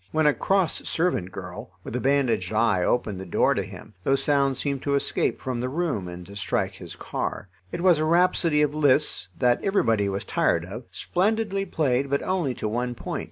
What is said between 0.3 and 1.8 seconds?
cross servant girl,